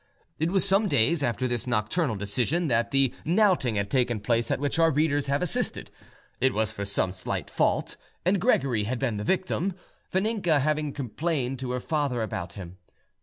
It 0.39 0.49
was 0.49 0.67
some 0.67 0.87
days 0.87 1.21
after 1.21 1.47
this 1.47 1.67
nocturnal 1.67 2.15
decision 2.15 2.69
that 2.69 2.89
the 2.89 3.13
knouting 3.23 3.75
had 3.75 3.91
taken 3.91 4.19
place 4.19 4.49
at 4.49 4.59
which 4.59 4.79
our 4.79 4.89
readers 4.89 5.27
have 5.27 5.43
assisted. 5.43 5.91
It 6.39 6.55
was 6.55 6.71
for 6.71 6.85
some 6.85 7.11
slight 7.11 7.51
fault, 7.51 7.97
and 8.25 8.41
Gregory 8.41 8.85
had 8.85 8.97
been 8.97 9.17
the 9.17 9.23
victim; 9.23 9.75
Vaninka 10.11 10.59
having 10.59 10.91
complained 10.91 11.59
to 11.59 11.69
her 11.73 11.79
father 11.79 12.23
about 12.23 12.53
him. 12.53 12.77